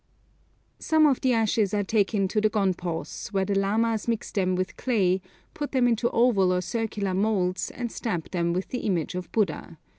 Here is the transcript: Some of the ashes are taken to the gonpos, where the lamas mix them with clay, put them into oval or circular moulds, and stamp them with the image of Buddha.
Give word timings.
Some 0.79 1.05
of 1.05 1.21
the 1.21 1.31
ashes 1.33 1.75
are 1.75 1.83
taken 1.83 2.27
to 2.29 2.41
the 2.41 2.49
gonpos, 2.49 3.27
where 3.27 3.45
the 3.45 3.53
lamas 3.53 4.07
mix 4.07 4.31
them 4.31 4.55
with 4.55 4.75
clay, 4.75 5.21
put 5.53 5.73
them 5.73 5.87
into 5.87 6.09
oval 6.09 6.51
or 6.51 6.61
circular 6.61 7.13
moulds, 7.13 7.69
and 7.69 7.91
stamp 7.91 8.31
them 8.31 8.51
with 8.51 8.69
the 8.69 8.79
image 8.79 9.13
of 9.13 9.31
Buddha. 9.31 9.77